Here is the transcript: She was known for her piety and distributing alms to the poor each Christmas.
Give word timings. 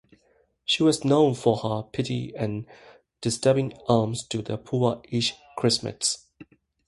She 0.65 0.81
was 0.81 1.05
known 1.05 1.35
for 1.35 1.57
her 1.57 1.83
piety 1.83 2.33
and 2.35 2.65
distributing 3.21 3.79
alms 3.87 4.23
to 4.29 4.41
the 4.41 4.57
poor 4.57 4.99
each 5.09 5.35
Christmas. 5.55 6.25